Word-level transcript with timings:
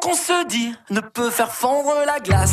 Qu'on 0.00 0.14
se 0.14 0.46
dit 0.46 0.74
ne 0.90 1.00
peut 1.00 1.30
faire 1.30 1.52
fondre 1.52 1.92
la 2.06 2.20
glace. 2.20 2.52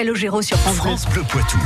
Calogero 0.00 0.40
sur 0.40 0.56
France 0.56 0.76
Bleu. 0.76 0.92
France 0.92 1.06
Bleu 1.10 1.22
Poitou. 1.28 1.58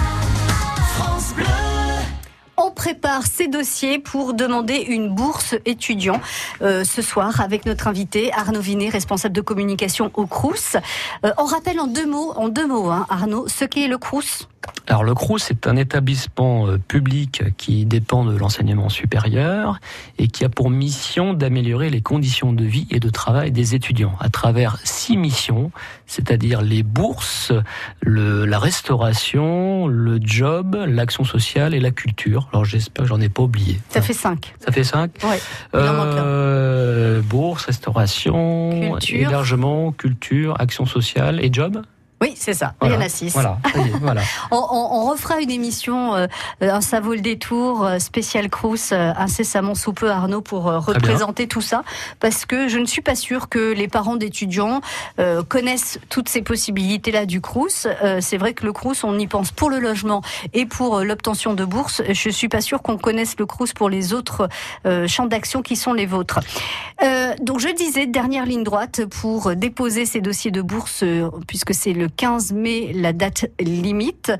On 2.56 2.72
prépare 2.72 3.28
ces 3.28 3.46
dossiers 3.46 4.00
pour 4.00 4.34
demander 4.34 4.74
une 4.74 5.08
bourse 5.08 5.54
étudiant 5.64 6.20
euh, 6.60 6.82
ce 6.82 7.00
soir 7.00 7.40
avec 7.40 7.64
notre 7.64 7.86
invité 7.86 8.32
Arnaud 8.32 8.60
Vinet, 8.60 8.88
responsable 8.88 9.36
de 9.36 9.40
communication 9.40 10.10
au 10.14 10.26
Crous. 10.26 10.74
Euh, 11.24 11.30
on 11.38 11.44
rappelle 11.44 11.78
en 11.78 11.86
deux 11.86 12.06
mots, 12.06 12.32
en 12.34 12.48
deux 12.48 12.66
mots, 12.66 12.90
hein, 12.90 13.06
Arnaud, 13.08 13.46
ce 13.46 13.64
qu'est 13.64 13.86
le 13.86 13.98
Crous. 13.98 14.48
Alors 14.86 15.02
le 15.02 15.14
CRUS 15.14 15.50
est 15.50 15.66
un 15.66 15.76
établissement 15.76 16.66
euh, 16.66 16.78
public 16.78 17.42
qui 17.56 17.86
dépend 17.86 18.24
de 18.24 18.36
l'enseignement 18.36 18.90
supérieur 18.90 19.78
et 20.18 20.28
qui 20.28 20.44
a 20.44 20.50
pour 20.50 20.68
mission 20.68 21.32
d'améliorer 21.32 21.88
les 21.88 22.02
conditions 22.02 22.52
de 22.52 22.64
vie 22.64 22.86
et 22.90 23.00
de 23.00 23.08
travail 23.08 23.50
des 23.50 23.74
étudiants 23.74 24.14
à 24.20 24.28
travers 24.28 24.76
six 24.84 25.16
missions, 25.16 25.70
c'est-à-dire 26.06 26.60
les 26.60 26.82
bourses, 26.82 27.52
le, 28.02 28.44
la 28.44 28.58
restauration, 28.58 29.86
le 29.86 30.18
job, 30.20 30.76
l'action 30.86 31.24
sociale 31.24 31.74
et 31.74 31.80
la 31.80 31.90
culture. 31.90 32.48
Alors 32.52 32.66
j'espère 32.66 33.04
que 33.04 33.08
j'en 33.08 33.20
ai 33.22 33.30
pas 33.30 33.42
oublié. 33.42 33.80
Ça 33.88 34.02
fait 34.02 34.12
cinq. 34.12 34.54
Ça 34.64 34.70
fait 34.70 34.84
cinq. 34.84 35.12
Ouais. 35.24 35.40
Euh, 35.74 37.22
bourse, 37.22 37.64
restauration, 37.64 38.70
Culture. 38.98 39.28
hébergement, 39.28 39.92
culture, 39.92 40.60
action 40.60 40.84
sociale 40.84 41.42
et 41.42 41.50
job. 41.52 41.82
Oui, 42.20 42.32
c'est 42.36 42.54
ça. 42.54 42.74
Voilà. 42.80 42.94
Il 42.94 42.98
y 42.98 43.02
en 43.02 43.06
a 43.06 43.08
six. 43.08 43.32
Voilà. 43.32 43.58
est. 43.74 44.22
On, 44.50 44.56
on- 44.56 44.88
on 44.94 45.10
refera 45.10 45.40
une 45.40 45.50
émission, 45.50 46.14
euh, 46.14 46.26
un 46.62 46.80
ça 46.80 47.00
vaut 47.00 47.12
le 47.14 47.20
détour, 47.20 47.84
euh, 47.84 47.98
spécial 47.98 48.48
Crous, 48.48 48.92
euh, 48.92 49.12
incessamment 49.18 49.74
sous 49.74 49.92
peu 49.92 50.10
Arnaud 50.10 50.40
pour 50.40 50.68
euh, 50.68 50.78
représenter 50.78 51.48
tout 51.48 51.60
ça, 51.60 51.82
parce 52.20 52.46
que 52.46 52.68
je 52.68 52.78
ne 52.78 52.86
suis 52.86 53.02
pas 53.02 53.14
sûre 53.16 53.48
que 53.48 53.72
les 53.72 53.88
parents 53.88 54.16
d'étudiants 54.16 54.80
euh, 55.18 55.42
connaissent 55.42 55.98
toutes 56.08 56.28
ces 56.28 56.40
possibilités-là 56.42 57.26
du 57.26 57.40
Crous. 57.40 57.86
Euh, 58.02 58.18
c'est 58.20 58.38
vrai 58.38 58.54
que 58.54 58.64
le 58.64 58.72
Crous, 58.72 59.04
on 59.04 59.18
y 59.18 59.26
pense 59.26 59.50
pour 59.50 59.68
le 59.68 59.78
logement 59.80 60.22
et 60.54 60.64
pour 60.66 60.98
euh, 60.98 61.04
l'obtention 61.04 61.52
de 61.54 61.64
bourses. 61.64 62.00
Je 62.08 62.30
suis 62.30 62.48
pas 62.48 62.60
sûre 62.60 62.80
qu'on 62.82 62.96
connaisse 62.96 63.36
le 63.38 63.44
Crous 63.46 63.72
pour 63.74 63.88
les 63.90 64.12
autres 64.14 64.48
euh, 64.86 65.06
champs 65.08 65.26
d'action 65.26 65.60
qui 65.62 65.76
sont 65.76 65.92
les 65.92 66.06
vôtres. 66.06 66.40
Euh, 67.02 67.34
donc 67.42 67.58
je 67.60 67.68
disais, 67.68 68.06
dernière 68.06 68.46
ligne 68.46 68.62
droite 68.64 69.04
pour 69.06 69.54
déposer 69.56 70.06
ces 70.06 70.20
dossiers 70.20 70.50
de 70.52 70.62
bourse, 70.62 71.02
euh, 71.02 71.28
puisque 71.46 71.74
c'est 71.74 71.92
le 71.92 72.03
15 72.06 72.52
mai 72.52 72.92
la 72.94 73.12
date 73.12 73.46
limite. 73.60 74.32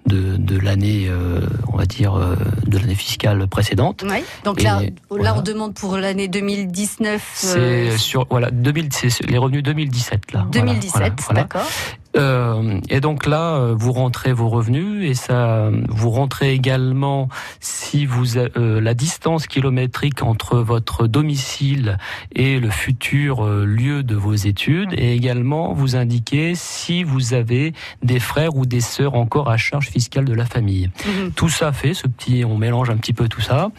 de, 0.05 0.37
de 0.37 0.59
l'année, 0.59 1.07
euh, 1.07 1.41
on 1.71 1.77
va 1.77 1.85
dire, 1.85 2.15
euh, 2.15 2.35
de 2.67 2.77
l'année 2.77 2.95
fiscale 2.95 3.47
précédente. 3.47 4.03
Oui. 4.07 4.23
Donc 4.43 4.61
Et 4.61 4.65
là, 4.65 5.35
on 5.35 5.41
demande 5.41 5.73
pour 5.73 5.97
l'année 5.97 6.27
2019. 6.27 7.31
C'est 7.33 7.57
euh, 7.57 7.97
sur 7.97 8.27
voilà 8.29 8.51
2000, 8.51 8.89
c'est 8.91 9.25
les 9.25 9.37
revenus 9.37 9.63
2017 9.63 10.31
là. 10.33 10.47
Voilà, 10.51 10.65
2017, 10.65 10.91
voilà, 10.93 11.15
voilà. 11.19 11.41
d'accord. 11.41 11.67
Euh, 12.15 12.79
et 12.89 12.99
donc 12.99 13.25
là, 13.25 13.73
vous 13.73 13.91
rentrez 13.91 14.33
vos 14.33 14.47
revenus 14.47 15.09
et 15.09 15.15
ça, 15.15 15.71
vous 15.89 16.11
rentrez 16.11 16.53
également 16.53 17.27
si 17.59 18.05
vous 18.05 18.37
euh, 18.37 18.81
la 18.81 18.93
distance 18.93 19.47
kilométrique 19.47 20.23
entre 20.23 20.57
votre 20.57 21.07
domicile 21.07 21.97
et 22.33 22.59
le 22.59 22.69
futur 22.69 23.45
euh, 23.45 23.65
lieu 23.65 24.03
de 24.03 24.15
vos 24.15 24.33
études 24.33 24.93
et 24.93 25.13
également 25.13 25.73
vous 25.73 25.95
indiquez 25.95 26.53
si 26.55 27.03
vous 27.03 27.33
avez 27.33 27.73
des 28.01 28.19
frères 28.19 28.55
ou 28.55 28.65
des 28.65 28.81
sœurs 28.81 29.15
encore 29.15 29.49
à 29.49 29.57
charge 29.57 29.89
fiscale 29.93 30.25
de 30.25 30.33
la 30.33 30.45
famille. 30.45 30.89
Mhm. 31.05 31.31
Tout 31.33 31.49
ça 31.49 31.71
fait 31.71 31.93
ce 31.93 32.07
petit, 32.07 32.43
on 32.43 32.57
mélange 32.57 32.89
un 32.89 32.97
petit 32.97 33.13
peu 33.13 33.27
tout 33.29 33.41
ça 33.41 33.69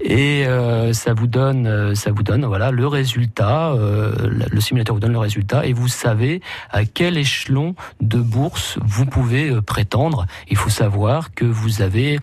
et 0.00 0.46
euh, 0.46 0.92
ça 0.92 1.14
vous 1.14 1.26
donne, 1.26 1.66
euh, 1.66 1.94
ça 1.96 2.12
vous 2.12 2.22
donne 2.22 2.44
voilà 2.44 2.70
le 2.70 2.86
résultat. 2.86 3.72
euh, 3.72 4.12
le 4.50 4.60
simulateur 4.60 4.94
vous 4.94 5.00
donne 5.00 5.12
le 5.12 5.18
résultat 5.18 5.66
et 5.66 5.72
vous 5.72 5.88
savez 5.88 6.40
à 6.70 6.84
quel 6.84 7.18
échelon 7.18 7.74
de 8.00 8.18
bourse 8.18 8.78
vous 8.84 9.04
pouvez 9.04 9.60
prétendre. 9.62 10.26
Il 10.48 10.56
faut 10.56 10.70
savoir 10.70 11.34
que 11.34 11.44
vous 11.44 11.82
avez, 11.82 12.20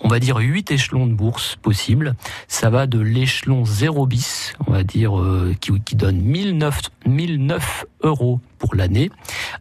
on 0.00 0.08
va 0.08 0.18
dire, 0.18 0.38
huit 0.38 0.70
échelons 0.72 1.06
de 1.06 1.14
bourse 1.14 1.56
possibles. 1.56 2.14
Ça 2.48 2.68
va 2.68 2.86
de 2.86 2.98
l'échelon 2.98 3.64
0 3.64 4.06
bis, 4.06 4.54
on 4.66 4.72
va 4.72 4.82
dire, 4.82 5.12
qui, 5.60 5.70
qui 5.80 5.94
donne 5.94 6.20
1009, 6.20 6.80
1009 7.06 7.84
euros 8.02 8.40
pour 8.58 8.74
l'année, 8.76 9.10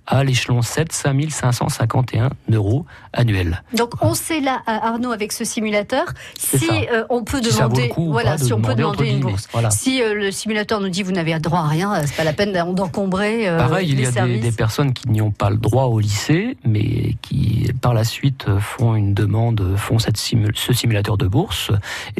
à 0.05 0.23
l'échelon 0.23 0.61
7, 0.61 0.93
5551 0.93 2.29
euros 2.51 2.85
Donc 3.75 3.91
on 4.01 4.13
sait 4.13 4.39
là, 4.39 4.61
Arnaud, 4.65 5.11
avec 5.11 5.31
ce 5.33 5.43
simulateur, 5.43 6.05
C'est 6.39 6.57
si 6.59 6.69
euh, 6.91 7.03
on 7.09 7.23
peut 7.23 7.41
demander, 7.41 7.89
coup 7.89 8.11
voilà, 8.11 8.37
de 8.37 8.43
si 8.43 8.53
on 8.53 8.61
peut 8.61 8.73
demander, 8.75 9.09
une 9.09 9.19
bourse. 9.19 9.47
Voilà. 9.51 9.69
Si 9.69 10.01
euh, 10.01 10.13
le 10.13 10.31
simulateur 10.31 10.79
nous 10.79 10.89
dit 10.89 11.03
vous 11.03 11.11
n'avez 11.11 11.37
droit 11.39 11.59
à 11.59 11.67
rien, 11.67 11.93
euh, 11.93 12.01
c'est 12.05 12.15
pas 12.15 12.23
la 12.23 12.33
peine 12.33 12.53
d'en- 12.53 12.71
d'encombrer 12.73 13.47
euh, 13.49 13.57
Pareil, 13.57 13.89
il 13.89 13.99
y 13.99 14.05
a 14.05 14.11
des, 14.27 14.51
personnes 14.51 14.93
qui 14.93 15.09
n'y 15.09 15.21
ont 15.21 15.31
pas 15.31 15.49
le 15.49 15.57
droit 15.57 15.85
au 15.85 15.99
lycée, 15.99 16.57
mais 16.65 17.15
qui 17.21 17.69
par 17.81 17.93
la 17.93 18.03
suite 18.03 18.45
euh, 18.47 18.59
font 18.59 18.95
une 18.95 19.13
demande, 19.13 19.75
font 19.75 19.99
cette 19.99 20.17
simu- 20.17 20.55
ce 20.55 20.71
simulateur 20.73 21.17
de 21.17 21.27
bourse 21.27 21.71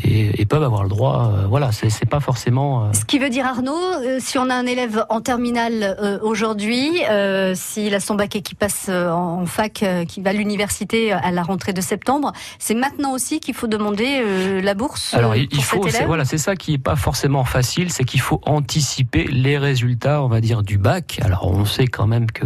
et, 0.04 0.42
et 0.42 0.46
peuvent 0.46 0.64
avoir 0.64 0.84
le 0.84 0.90
droit. 0.90 1.32
euh, 1.34 1.48
voilà, 1.48 1.72
c'est 1.72 2.10
pas 2.10 2.20
forcément. 2.20 2.86
euh, 2.86 2.94
Ce 2.94 3.06
qui 3.06 3.20
veut 3.20 3.30
dire 3.30 3.46
Arnaud, 3.46 3.78
euh, 4.04 4.18
si 4.20 4.38
on 4.38 4.50
a 4.50 4.56
un 4.56 4.66
élève 4.66 5.06
en 5.10 5.22
terminale 5.22 5.96
euh, 6.02 6.20
aujourd'hui, 6.22 6.90
euh, 7.10 7.54
s'il 7.56 7.94
a 7.96 8.00
son 8.00 8.16
bac 8.16 8.36
et 8.36 8.42
qui 8.42 8.56
passe 8.56 8.88
euh, 8.90 9.10
en 9.12 9.46
fac, 9.46 9.84
euh, 9.84 10.06
qui 10.06 10.22
va 10.22 10.32
à 10.32 10.34
l'université 10.34 10.81
euh, 11.14 11.18
à 11.22 11.32
la 11.32 11.44
rentrée 11.44 11.74
de 11.74 11.82
septembre, 11.82 12.32
c'est 12.60 12.74
maintenant 12.76 13.14
aussi 13.14 13.40
qu'il 13.40 13.54
faut 13.54 13.68
demander 13.68 14.20
euh, 14.22 14.62
la 14.62 14.74
bourse. 14.74 15.14
Alors 15.14 15.32
euh, 15.32 15.38
il, 15.38 15.48
pour 15.50 15.58
il 15.58 15.64
faut, 15.64 15.88
c'est- 15.90 16.06
voilà, 16.06 16.26
c'est 16.26 16.38
ça 16.38 16.56
qui 16.56 16.74
est 16.74 16.78
pas 16.78 16.96
forcément 16.96 17.44
facile, 17.46 17.92
c'est 17.92 18.04
qu'il 18.04 18.22
faut 18.22 18.42
anticiper 18.46 19.26
les 19.26 19.58
résultats, 19.58 20.24
on 20.24 20.28
va 20.28 20.42
dire, 20.42 20.64
du 20.64 20.78
bac. 20.78 21.20
Alors 21.24 21.48
on 21.48 21.66
sait 21.66 21.88
quand 21.88 22.08
même 22.08 22.30
que 22.32 22.46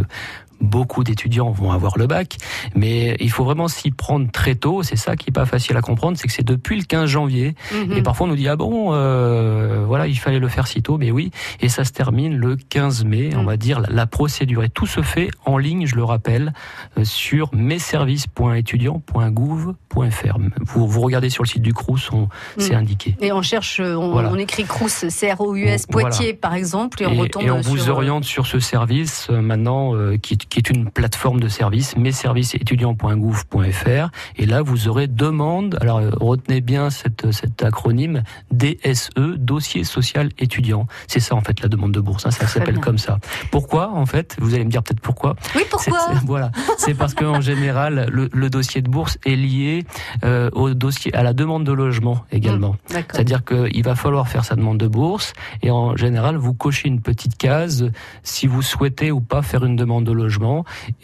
beaucoup 0.61 1.03
d'étudiants 1.03 1.51
vont 1.51 1.71
avoir 1.71 1.97
le 1.97 2.07
bac, 2.07 2.37
mais 2.75 3.15
il 3.19 3.29
faut 3.31 3.43
vraiment 3.43 3.67
s'y 3.67 3.91
prendre 3.91 4.29
très 4.31 4.55
tôt. 4.55 4.83
C'est 4.83 4.95
ça 4.95 5.15
qui 5.15 5.29
est 5.29 5.33
pas 5.33 5.45
facile 5.45 5.75
à 5.77 5.81
comprendre, 5.81 6.17
c'est 6.17 6.27
que 6.27 6.33
c'est 6.33 6.43
depuis 6.45 6.77
le 6.77 6.83
15 6.83 7.09
janvier 7.09 7.55
Mhm. 7.73 7.93
Et 7.93 8.01
parfois 8.01 8.27
on 8.27 8.29
nous 8.29 8.35
dit 8.35 8.47
ah 8.47 8.55
bon 8.55 8.93
euh, 8.93 9.83
voilà 9.87 10.07
il 10.07 10.17
fallait 10.17 10.39
le 10.39 10.47
faire 10.47 10.67
si 10.67 10.81
tôt 10.81 10.97
mais 10.97 11.11
oui 11.11 11.31
et 11.61 11.69
ça 11.69 11.83
se 11.83 11.91
termine 11.91 12.35
le 12.35 12.55
15 12.55 13.03
mai 13.05 13.31
on 13.35 13.43
Mm. 13.43 13.45
va 13.45 13.57
dire 13.57 13.81
la, 13.89 14.05
procédure 14.07 14.63
et 14.63 14.69
tout 14.69 14.85
se 14.87 15.01
fait 15.01 15.29
en 15.45 15.57
ligne 15.57 15.85
je 15.87 15.95
le 15.95 16.03
rappelle 16.03 16.53
euh, 16.97 17.03
sur 17.03 17.49
messervices.étudiants.gouv.fr. 17.53 20.37
Vous, 20.65 20.87
vous 20.87 21.01
regardez 21.01 21.29
sur 21.29 21.43
le 21.43 21.47
site 21.47 21.61
du 21.61 21.73
Crous, 21.73 22.09
on- 22.11 22.27
c'est 22.57 22.75
indiqué. 22.75 23.15
Et 23.21 23.31
on 23.31 23.41
cherche, 23.41 23.79
on, 23.79 24.11
Voilà. 24.11 24.29
on 24.31 24.35
écrit 24.37 24.63
Crous, 24.65 25.07
C-R-O-U-S, 25.09 25.85
Voilà. 25.89 26.09
Poitiers 26.09 26.33
par 26.33 26.53
exemple, 26.53 27.01
et 27.01 27.05
on 27.07 27.13
Et, 27.13 27.19
retombe 27.19 27.43
et 27.43 27.51
on 27.51 27.61
vous 27.61 27.77
sur, 27.77 27.93
euh, 27.93 27.95
oriente 27.95 28.25
sur 28.25 28.45
ce 28.47 28.59
service 28.59 29.27
euh, 29.29 29.41
maintenant 29.41 29.95
euh, 29.95 30.17
qui, 30.17 30.33
est- 30.35 30.44
qui 30.49 30.59
est 30.59 30.69
une 30.69 30.89
plateforme 30.89 31.39
de 31.39 31.47
services, 31.47 31.95
messervicesétudiants.gouv.fr. 31.97 34.09
Et 34.37 34.45
là, 34.45 34.61
vous 34.61 34.87
aurez 34.87 35.07
demande. 35.07 35.77
Alors 35.81 35.99
euh, 35.99 36.11
retenez 36.19 36.61
bien 36.61 36.89
cette, 36.89 37.31
cet 37.31 37.63
acronyme 37.63 38.23
DSE, 38.51 39.09
dossier 39.37 39.83
social 39.83 40.29
étudiant. 40.37 40.87
C'est 41.07 41.19
ça 41.19 41.35
en 41.35 41.41
fait 41.41 41.61
la 41.61 41.67
demande 41.69 41.91
de 41.91 41.99
bourse. 41.99 42.25
hein, 42.25 42.31
ça 42.31 42.47
s'appelle 42.47 42.79
comme 42.79 42.97
ça. 42.97 43.19
Pourquoi 43.51 43.91
en 43.91 44.05
fait 44.05 44.35
Vous 44.39 44.53
allez 44.53 44.65
me 44.65 44.69
dire 44.69 44.83
peut-être 44.83 44.99
pourquoi? 45.01 45.35
Oui, 45.55 45.63
pourquoi? 45.69 45.99
Voilà, 46.25 46.51
c'est 46.77 46.93
parce 46.93 47.13
qu'en 47.13 47.41
général, 47.41 48.07
le, 48.11 48.29
le 48.33 48.49
dossier 48.49 48.81
de 48.81 48.89
bourse 48.89 49.17
est 49.25 49.35
lié 49.35 49.83
euh, 50.23 50.49
au 50.53 50.73
dossier 50.73 51.13
à 51.15 51.23
la 51.23 51.33
demande 51.33 51.63
de 51.63 51.71
logement 51.71 52.23
également. 52.31 52.75
D'accord. 52.89 53.05
C'est-à-dire 53.13 53.43
qu'il 53.43 53.83
va 53.83 53.95
falloir 53.95 54.27
faire 54.27 54.45
sa 54.45 54.55
demande 54.55 54.77
de 54.77 54.87
bourse 54.87 55.33
et 55.61 55.71
en 55.71 55.95
général, 55.95 56.37
vous 56.37 56.53
cochez 56.53 56.87
une 56.87 57.01
petite 57.01 57.37
case 57.37 57.91
si 58.23 58.47
vous 58.47 58.61
souhaitez 58.61 59.11
ou 59.11 59.21
pas 59.21 59.41
faire 59.41 59.65
une 59.65 59.75
demande 59.75 60.05
de 60.05 60.11
logement. 60.11 60.34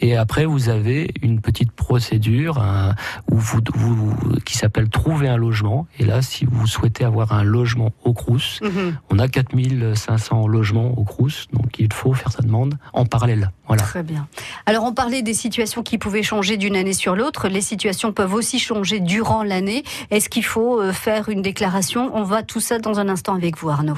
Et 0.00 0.16
après, 0.16 0.44
vous 0.44 0.68
avez 0.68 1.12
une 1.22 1.40
petite 1.40 1.72
procédure 1.72 2.58
un- 2.58 2.94
où 3.30 3.36
vous, 3.36 3.60
vous- 3.74 4.14
qui 4.44 4.56
s'appelle 4.56 4.88
trouver 4.88 5.28
un 5.28 5.36
logement. 5.36 5.86
Et 5.98 6.04
là, 6.04 6.22
si 6.22 6.44
vous 6.44 6.66
souhaitez 6.66 7.04
avoir 7.04 7.32
un 7.32 7.42
logement 7.44 7.90
au 8.04 8.12
Crous, 8.12 8.60
Mhm. 8.62 8.96
on 9.10 9.18
a 9.18 9.28
4500 9.28 10.46
logements 10.46 10.96
au 10.98 11.04
Crous, 11.04 11.46
donc 11.52 11.78
il 11.78 11.92
faut 11.92 12.12
faire 12.14 12.32
sa 12.32 12.42
demande 12.42 12.74
en 12.92 13.04
parallèle. 13.06 13.50
Voilà. 13.66 13.82
Très 13.82 14.02
bien. 14.02 14.26
Alors, 14.66 14.84
on 14.84 14.92
parlait 14.92 15.22
des 15.22 15.34
situations 15.34 15.82
qui 15.82 15.98
pouvaient 15.98 16.22
changer 16.22 16.56
d'une 16.56 16.76
année 16.76 16.92
sur 16.92 17.14
l'autre. 17.16 17.48
Les 17.48 17.60
situations 17.60 18.12
peuvent 18.12 18.34
aussi 18.34 18.58
changer 18.58 19.00
durant 19.00 19.42
l'année. 19.42 19.82
Est-ce 20.10 20.28
qu'il 20.28 20.44
faut 20.44 20.80
euh, 20.80 20.92
faire 20.92 21.28
une 21.28 21.42
déclaration? 21.42 22.10
On 22.14 22.22
va 22.24 22.42
tout 22.42 22.60
ça 22.60 22.78
dans 22.78 22.98
un 22.98 23.08
instant 23.08 23.34
avec 23.34 23.56
vous, 23.58 23.70
Arnaud. 23.70 23.96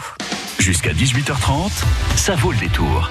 Jusqu'à 0.59 0.93
18h30, 0.93 1.85
ça 2.17 2.37
vaut 2.37 2.53
le 2.53 2.59
détour. 2.59 3.11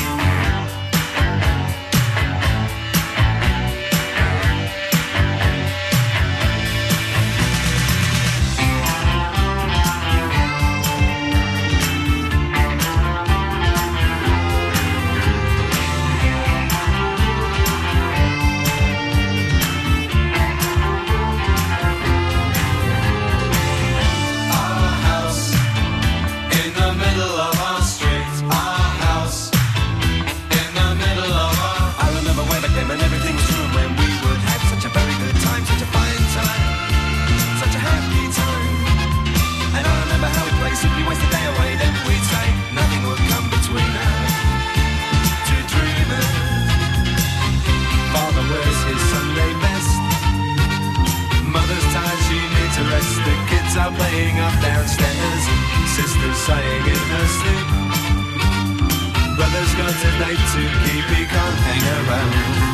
night 60.21 60.37
to 60.53 60.61
keep 60.85 61.27
can't 61.27 61.57
hang 61.65 62.07
around. 62.07 62.70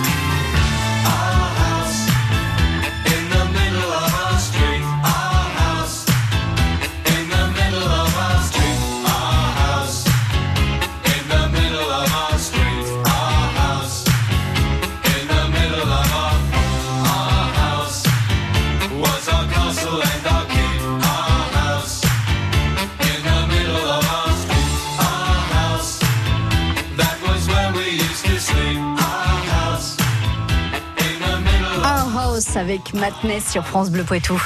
Avec 32.56 32.94
Matness 32.94 33.50
sur 33.50 33.66
France 33.66 33.90
Bleu 33.90 34.04
Poitou. 34.04 34.40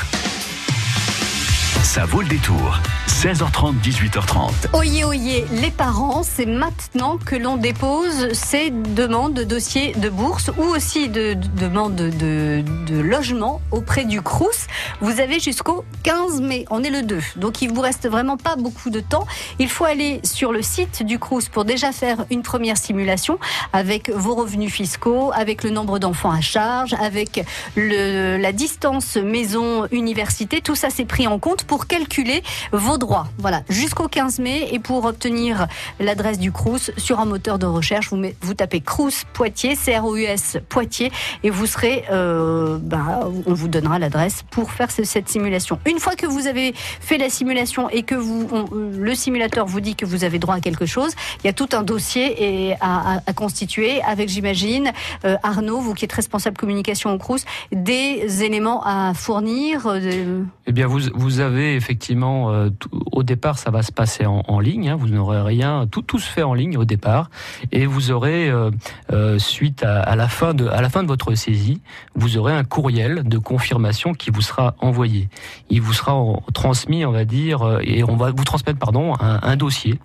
Ça 1.94 2.06
vaut 2.06 2.22
le 2.22 2.28
détour. 2.30 2.80
16h30, 3.10 3.82
18h30. 3.84 4.74
Oyez, 4.74 5.04
oyez, 5.04 5.46
les 5.52 5.72
parents, 5.72 6.24
c'est 6.24 6.46
maintenant 6.46 7.18
que 7.18 7.36
l'on 7.36 7.58
dépose 7.58 8.32
ces 8.32 8.72
demandes 8.72 9.34
de 9.34 9.44
dossiers 9.44 9.92
de 9.92 10.10
bourse 10.10 10.50
ou 10.58 10.64
aussi 10.64 11.10
de, 11.10 11.34
de 11.34 11.48
demandes 11.60 11.96
de, 11.96 12.64
logement 12.90 13.62
auprès 13.72 14.06
du 14.06 14.22
Crous. 14.22 14.68
Vous 15.02 15.20
avez 15.20 15.40
jusqu'au 15.40 15.84
15 16.04 16.40
mai, 16.42 16.66
on 16.70 16.82
est 16.82 16.90
le 16.90 17.04
2, 17.04 17.20
donc 17.36 17.62
il 17.62 17.72
vous 17.72 17.82
reste 17.82 18.08
vraiment 18.08 18.38
pas 18.38 18.56
beaucoup 18.56 18.90
de 18.90 19.02
temps. 19.02 19.28
Il 19.60 19.70
faut 19.70 19.86
aller 19.86 20.22
sur 20.24 20.54
le 20.54 20.62
site 20.62 21.04
du 21.06 21.20
Crous 21.20 21.50
pour 21.50 21.66
déjà 21.66 21.92
faire 21.92 22.26
une 22.32 22.42
première 22.42 22.78
simulation 22.78 23.38
avec 23.74 24.10
vos 24.10 24.34
revenus 24.34 24.72
fiscaux, 24.72 25.32
avec 25.36 25.64
le 25.64 25.70
nombre 25.70 26.00
d'enfants 26.00 26.32
à 26.32 26.42
charge, 26.42 26.96
avec 27.00 27.44
la 27.76 28.52
distance 28.54 29.18
maison-université. 29.18 30.62
Tout 30.62 30.76
ça, 30.76 30.88
c'est 30.90 31.06
pris 31.06 31.28
en 31.28 31.38
compte 31.38 31.66
pour 31.66 31.81
pour 31.82 31.88
calculer 31.88 32.44
vos 32.72 33.00
droits. 33.00 33.26
Voilà, 33.40 33.64
jusqu'au 33.68 34.08
15 34.08 34.38
mai. 34.40 34.70
Et 34.72 34.78
pour 34.80 35.04
obtenir 35.06 35.68
l'adresse 36.00 36.38
du 36.38 36.52
Crous 36.52 36.92
sur 36.98 37.20
un 37.20 37.26
moteur 37.26 37.58
de 37.58 37.66
recherche, 37.66 38.10
vous, 38.42 38.54
tapez 38.54 38.82
Crous 38.82 39.24
Poitiers, 39.34 39.76
C-R-O-U-S 39.76 40.58
Poitiers, 40.70 41.12
et 41.44 41.50
vous 41.50 41.66
serez, 41.66 42.04
euh, 42.12 42.78
bah, 42.80 43.22
on 43.48 43.54
vous 43.54 43.68
donnera 43.68 43.98
l'adresse 43.98 44.44
pour 44.52 44.72
faire 44.72 44.92
ce- 44.92 45.04
cette 45.04 45.28
simulation. 45.28 45.80
Une 45.88 45.98
fois 45.98 46.16
que 46.16 46.28
vous 46.28 46.46
avez 46.46 46.74
fait 46.76 47.18
la 47.18 47.30
simulation 47.30 47.90
et 47.90 48.04
que 48.04 48.14
vous, 48.16 48.48
on- 48.52 48.66
le 49.00 49.16
simulateur 49.16 49.66
vous 49.66 49.82
dit 49.82 49.96
que 49.96 50.06
vous 50.06 50.24
avez 50.24 50.38
droit 50.38 50.56
à 50.56 50.60
quelque 50.62 50.86
chose, 50.86 51.14
il 51.44 51.48
y 51.48 51.50
a 51.50 51.54
tout 51.54 51.70
un 51.74 51.82
dossier 51.82 52.76
à, 52.80 53.22
constituer 53.34 54.04
avec, 54.04 54.30
j'imagine, 54.30 54.92
euh, 55.26 55.36
Arnaud, 55.42 55.80
vous 55.80 55.96
qui 55.96 56.06
êtes 56.06 56.14
responsable 56.14 56.58
communication 56.58 57.12
au 57.12 57.18
Crous, 57.18 57.44
des 57.72 58.44
éléments 58.44 58.84
à 58.86 59.14
fournir. 59.16 59.88
euh, 59.88 60.44
Eh 60.68 60.72
bien, 60.74 60.86
vous 60.88 61.40
avez 61.40 61.71
effectivement, 61.76 62.52
euh, 62.52 62.70
au 63.12 63.24
départ, 63.24 63.58
ça 63.58 63.72
va 63.72 63.84
se 63.84 63.92
passer 63.92 64.26
en, 64.26 64.60
ligne. 64.60 64.90
hein, 64.90 64.96
vous 64.96 65.08
n'aurez 65.08 65.42
rien, 65.42 65.88
tout, 65.88 66.20
se 66.20 66.30
fait 66.30 66.44
en 66.44 66.54
ligne 66.54 66.78
au 66.78 66.86
départ, 66.86 67.30
et 67.72 67.86
vous 67.86 68.12
aurez, 68.12 68.50
euh, 68.50 68.72
euh, 69.12 69.40
suite 69.40 69.84
à, 69.84 70.16
la 70.16 70.28
fin 70.28 70.54
de, 70.54 70.68
à 70.68 70.82
la 70.82 70.90
fin 70.90 71.04
de 71.04 71.08
votre 71.08 71.34
saisie, 71.36 71.82
vous 72.16 72.38
aurez 72.38 72.54
un 72.54 72.64
courriel 72.64 73.24
de 73.24 73.38
confirmation 73.38 74.14
qui 74.14 74.30
vous 74.30 74.42
sera 74.42 74.76
envoyé. 74.80 75.30
Il 75.70 75.82
vous 75.82 75.94
sera 75.94 76.22
transmis, 76.54 77.06
on 77.06 77.12
va 77.12 77.26
dire, 77.26 77.80
et 77.82 78.04
on 78.04 78.16
va 78.16 78.32
vous 78.32 78.44
transmettre, 78.44 78.80
pardon, 78.80 79.16
un, 79.20 79.56
dossier 79.56 80.00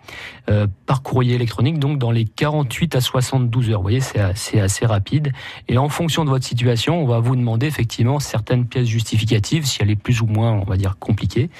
par 0.86 1.02
courrier 1.02 1.34
électronique, 1.34 1.78
donc 1.78 1.98
dans 1.98 2.10
les 2.10 2.24
48 2.24 2.96
à 2.96 3.00
72 3.00 3.70
heures. 3.70 3.78
Vous 3.78 3.82
voyez, 3.82 4.00
c'est 4.00 4.20
assez, 4.20 4.60
assez 4.60 4.86
rapide. 4.86 5.32
Et 5.68 5.78
en 5.78 5.88
fonction 5.88 6.24
de 6.24 6.30
votre 6.30 6.44
situation, 6.44 7.02
on 7.02 7.06
va 7.06 7.20
vous 7.20 7.36
demander 7.36 7.66
effectivement 7.66 8.20
certaines 8.20 8.66
pièces 8.66 8.86
justificatives, 8.86 9.64
si 9.66 9.82
elle 9.82 9.90
est 9.90 9.96
plus 9.96 10.20
ou 10.20 10.26
moins, 10.26 10.52
on 10.52 10.64
va 10.64 10.76
dire, 10.76 10.96
compliquée. 10.98 11.50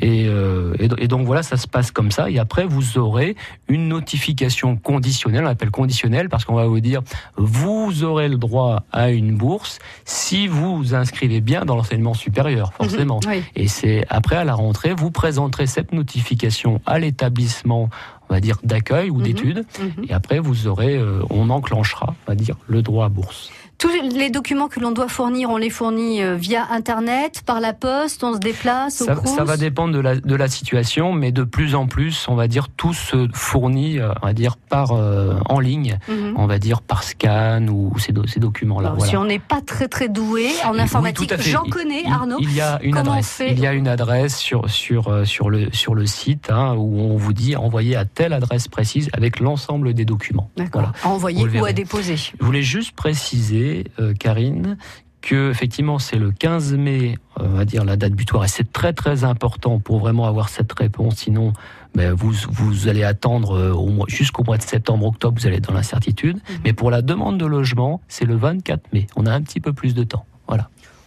Et, 0.00 0.26
euh, 0.28 0.74
et, 0.78 0.88
et 1.04 1.08
donc 1.08 1.26
voilà, 1.26 1.42
ça 1.42 1.56
se 1.56 1.66
passe 1.66 1.90
comme 1.90 2.10
ça. 2.10 2.30
Et 2.30 2.38
après, 2.38 2.66
vous 2.66 2.98
aurez 2.98 3.36
une 3.68 3.88
notification 3.88 4.76
conditionnelle, 4.76 5.42
on 5.44 5.48
l'appelle 5.48 5.70
conditionnelle, 5.70 6.28
parce 6.28 6.44
qu'on 6.44 6.54
va 6.54 6.66
vous 6.66 6.80
dire, 6.80 7.02
vous 7.36 8.04
aurez 8.04 8.28
le 8.28 8.36
droit 8.36 8.84
à 8.92 9.10
une 9.10 9.34
bourse 9.36 9.78
si 10.04 10.48
vous 10.48 10.76
vous 10.76 10.94
inscrivez 10.94 11.40
bien 11.40 11.64
dans 11.64 11.76
l'enseignement 11.76 12.14
supérieur, 12.14 12.72
forcément. 12.74 13.20
Oui. 13.26 13.42
Et 13.54 13.68
c'est 13.68 14.04
après 14.08 14.36
à 14.36 14.44
la 14.44 14.54
rentrée, 14.54 14.94
vous 14.94 15.10
présenterez 15.10 15.66
cette 15.66 15.92
notification 15.92 16.80
à 16.86 16.98
l'établissement, 16.98 17.88
on 18.28 18.34
va 18.34 18.40
dire 18.40 18.58
d'accueil 18.64 19.10
ou 19.10 19.16
Mhm. 19.18 19.22
d'études, 19.22 19.64
Mhm. 19.80 20.04
et 20.08 20.12
après 20.12 20.38
vous 20.38 20.66
aurez, 20.66 20.96
euh, 20.96 21.22
on 21.30 21.50
enclenchera, 21.50 22.14
on 22.26 22.30
va 22.32 22.34
dire, 22.34 22.56
le 22.66 22.82
droit 22.82 23.06
à 23.06 23.08
bourse. 23.08 23.50
Tous 23.78 23.90
les 24.14 24.30
documents 24.30 24.68
que 24.68 24.80
l'on 24.80 24.90
doit 24.90 25.08
fournir, 25.08 25.50
on 25.50 25.58
les 25.58 25.68
fournit 25.68 26.22
euh, 26.22 26.34
via 26.34 26.66
Internet, 26.70 27.42
par 27.44 27.60
la 27.60 27.74
poste, 27.74 28.24
on 28.24 28.32
se 28.32 28.38
déplace 28.38 29.02
au 29.02 29.04
Ça, 29.04 29.16
ça 29.26 29.44
va 29.44 29.58
dépendre 29.58 29.92
de 29.94 30.00
la, 30.00 30.16
de 30.16 30.34
la 30.34 30.48
situation, 30.48 31.12
mais 31.12 31.30
de 31.30 31.42
plus 31.42 31.74
en 31.74 31.86
plus, 31.86 32.26
on 32.28 32.34
va 32.36 32.48
dire, 32.48 32.68
tout 32.74 32.94
se 32.94 33.28
fournit, 33.34 33.98
euh, 33.98 34.12
on 34.22 34.26
va 34.28 34.32
dire, 34.32 34.56
par 34.56 34.92
euh, 34.92 35.34
en 35.50 35.60
ligne, 35.60 35.98
Mhm. 36.08 36.34
on 36.36 36.46
va 36.46 36.58
dire 36.58 36.80
par 36.80 37.02
scan 37.02 37.66
ou 37.68 37.92
ces, 37.98 38.12
do- 38.12 38.26
ces 38.26 38.40
documents-là. 38.40 38.94
Voilà. 38.96 39.10
Si 39.10 39.16
on 39.16 39.24
n'est 39.26 39.38
pas 39.38 39.60
très 39.60 39.88
très 39.88 40.08
doué 40.08 40.48
en 40.64 40.72
Oui, 40.72 40.80
informatique, 40.80 41.34
j'en 41.40 41.64
connais, 41.64 42.02
il- 42.06 42.10
Arnaud. 42.12 42.38
Il 42.40 42.54
y 42.54 42.62
a 42.62 42.78
une 42.82 42.96
adresse. 42.96 43.42
Il 43.46 43.58
y 43.60 43.66
a 43.66 43.74
une 43.74 43.88
adresse 43.88 44.38
sur 44.38 44.70
sur 44.70 45.26
sur 45.26 45.50
le 45.50 45.68
sur 45.72 45.94
le 45.94 46.06
site 46.06 46.48
hein, 46.50 46.74
où 46.78 46.98
on 47.00 47.16
vous 47.16 47.32
dit 47.34 47.56
envoyer 47.56 47.94
à 47.96 48.04
telle 48.06 48.32
adresse 48.32 48.68
précise 48.68 49.10
avec 49.12 49.38
l'ensemble 49.40 49.92
des 49.92 50.04
documents. 50.06 50.48
D'accord. 50.56 50.80
Voilà. 50.82 50.92
À 51.04 51.08
envoyer 51.08 51.46
ou 51.60 51.64
à 51.66 51.72
déposer. 51.74 52.16
Je 52.16 52.32
voulais 52.44 52.62
juste 52.62 52.92
préciser, 52.96 53.65
euh, 53.98 54.14
Karine, 54.14 54.76
que 55.22 55.50
effectivement 55.50 55.98
c'est 55.98 56.18
le 56.18 56.30
15 56.30 56.74
mai, 56.74 57.16
euh, 57.40 57.44
on 57.46 57.56
va 57.56 57.64
dire 57.64 57.84
la 57.84 57.96
date 57.96 58.12
butoir, 58.12 58.44
et 58.44 58.48
c'est 58.48 58.72
très 58.72 58.92
très 58.92 59.24
important 59.24 59.78
pour 59.80 59.98
vraiment 59.98 60.26
avoir 60.26 60.48
cette 60.48 60.72
réponse. 60.72 61.16
Sinon, 61.16 61.52
ben, 61.94 62.12
vous 62.12 62.32
vous 62.50 62.88
allez 62.88 63.02
attendre 63.02 63.56
euh, 63.56 64.04
jusqu'au 64.08 64.44
mois 64.44 64.58
de 64.58 64.62
septembre, 64.62 65.06
octobre, 65.06 65.38
vous 65.38 65.46
allez 65.46 65.56
être 65.56 65.68
dans 65.68 65.74
l'incertitude. 65.74 66.36
Mhm. 66.36 66.56
Mais 66.64 66.72
pour 66.72 66.90
la 66.90 67.02
demande 67.02 67.38
de 67.38 67.46
logement, 67.46 68.00
c'est 68.08 68.24
le 68.24 68.36
24 68.36 68.92
mai. 68.92 69.06
On 69.16 69.26
a 69.26 69.32
un 69.32 69.42
petit 69.42 69.60
peu 69.60 69.72
plus 69.72 69.94
de 69.94 70.04
temps. 70.04 70.26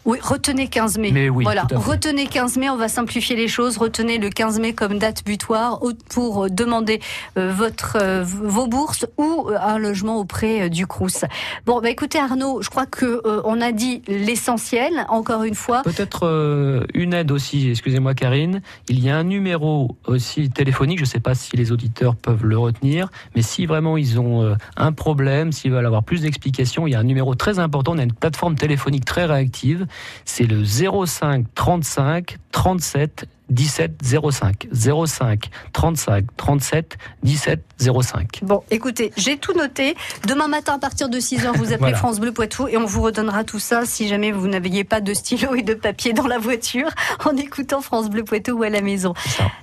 Oui, 0.06 0.18
retenez 0.22 0.68
15 0.68 0.98
mai. 0.98 1.12
Mais 1.12 1.30
oui, 1.30 1.44
voilà, 1.44 1.68
retenez 1.74 2.28
15 2.28 2.58
mai, 2.58 2.70
on 2.70 2.78
va 2.78 2.88
simplifier 2.88 3.36
les 3.36 3.48
choses. 3.48 3.78
Retenez 3.78 4.18
le 4.18 4.30
15 4.30 4.60
mai 4.60 4.74
comme 4.74 4.98
date 4.98 5.24
butoir 5.26 5.80
pour 6.10 6.46
euh, 6.46 6.50
demander 6.50 7.00
euh, 7.38 7.52
votre 7.54 7.98
euh, 8.02 8.24
vos 8.24 8.68
bourses 8.68 9.06
ou 9.18 9.50
un 9.60 9.78
logement 9.78 10.18
auprès 10.18 10.70
du 10.70 10.88
Crous. 10.88 11.26
Bon, 11.66 11.82
bah 11.82 11.90
écoutez 11.90 12.18
Arnaud, 12.18 12.62
je 12.62 12.70
crois 12.70 12.86
que 12.86 13.22
euh, 13.26 13.42
on 13.46 13.62
a 13.62 13.72
dit 13.72 14.02
l'essentiel. 14.08 15.06
Encore 15.10 15.44
une 15.44 15.56
fois, 15.56 15.84
Peut-être 15.84 16.26
euh, 16.26 16.86
une 16.94 17.14
aide 17.14 17.32
aussi, 17.32 17.70
excusez-moi 17.70 18.14
Karine, 18.14 18.62
il 18.88 19.00
y 19.00 19.10
a 19.10 19.18
un 19.18 19.24
numéro 19.24 19.98
aussi 20.06 20.50
téléphonique, 20.50 21.00
je 21.00 21.04
ne 21.04 21.10
sais 21.10 21.20
pas 21.20 21.36
si 21.36 21.56
les 21.58 21.72
auditeurs 21.72 22.16
peuvent 22.16 22.46
le 22.46 22.58
retenir, 22.58 23.10
mais 23.36 23.42
si 23.42 23.66
vraiment 23.66 23.98
ils 23.98 24.20
ont 24.20 24.44
euh, 24.44 24.56
un 24.78 24.92
problème, 24.92 25.52
s'ils 25.52 25.72
veulent 25.72 25.86
avoir 25.86 26.04
plus 26.04 26.22
d'explications, 26.22 26.88
il 26.88 26.92
y 26.92 26.96
a 26.96 27.00
un 27.00 27.04
numéro 27.04 27.36
très 27.36 27.60
important, 27.60 27.94
on 27.94 27.98
a 27.98 28.04
une 28.04 28.14
plateforme 28.14 28.56
téléphonique 28.56 29.06
très 29.06 29.26
réactive, 29.26 29.86
c'est 30.26 30.46
le 30.46 30.64
05 30.64 31.46
35 31.56 32.38
37 32.52 33.26
17 33.50 33.94
05. 34.32 34.68
05 34.72 35.50
35 35.74 36.26
37 36.38 36.98
17 37.24 37.60
05. 37.80 38.42
Bon, 38.44 38.62
écoutez, 38.70 39.12
j'ai 39.18 39.38
tout 39.38 39.54
noté. 39.54 39.96
Demain 40.28 40.48
matin, 40.48 40.76
à 40.76 40.78
partir 40.78 41.10
de 41.10 41.18
6h, 41.20 41.58
vous 41.58 41.64
appelez 41.66 41.78
Voilà. 41.78 41.98
France 41.98 42.20
Bleu 42.20 42.32
Poitou 42.32 42.68
et 42.68 42.78
on 42.78 42.86
vous 42.86 43.02
redonnera 43.02 43.44
tout 43.44 43.58
ça 43.58 43.86
si 43.86 44.08
jamais 44.08 44.32
vous 44.32 44.48
n'aviez 44.48 44.84
pas 44.84 45.02
de 45.02 45.16
stylo 45.16 45.56
et 45.56 45.64
de 45.64 45.74
papier 45.74 46.14
dans 46.14 46.28
la 46.28 46.38
voiture 46.38 46.90
en 47.26 47.36
écoutant 47.38 47.82
France 47.82 48.12
Bleu 48.12 48.24
Poitou 48.24 48.60
ou 48.60 48.64
à 48.64 48.70
la 48.70 48.82
maison. 48.82 49.16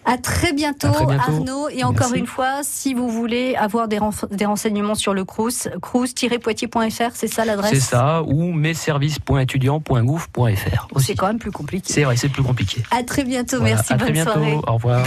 À 0.04 0.18
très 0.18 0.52
bientôt, 0.52 0.88
À 0.88 0.92
très 0.92 1.06
bientôt. 1.06 1.22
Arnaud. 1.30 1.68
Et 1.68 1.84
encore 1.84 2.08
Merci. 2.08 2.18
une 2.18 2.26
fois, 2.26 2.62
si 2.64 2.92
vous 2.92 3.08
voulez 3.08 3.54
avoir 3.54 3.86
des 3.86 3.98
renseignements 4.46 4.96
sur 4.96 5.14
le 5.14 5.24
Crous, 5.24 5.68
crous-poitiers.fr, 5.80 7.10
c'est 7.14 7.28
ça 7.28 7.44
l'adresse? 7.44 7.72
C'est 7.74 7.80
ça, 7.80 8.24
ou 8.24 8.50
messervices.étudiants.gouv.fr. 8.52 10.88
C'est 10.98 11.14
quand 11.14 11.26
même 11.28 11.38
plus 11.38 11.52
compliqué. 11.52 11.92
C'est 11.92 12.02
vrai, 12.04 12.16
c'est 12.16 12.28
plus 12.28 12.42
compliqué. 12.42 12.75
À 12.90 13.02
très 13.02 13.24
bientôt. 13.24 13.58
Voilà, 13.58 13.74
Merci. 13.76 13.92
à 13.92 13.96
très 13.96 14.06
bonne 14.06 14.14
bientôt. 14.14 14.32
soirée. 14.32 14.58
Au 14.66 14.74
revoir. 14.74 15.06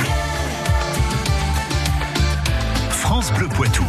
France 2.90 3.32
Bleu 3.34 3.48
Poitou. 3.48 3.84